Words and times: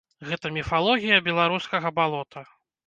Гэта 0.29 0.51
міфалогія 0.55 1.21
беларускага 1.29 1.87
балота. 2.01 2.49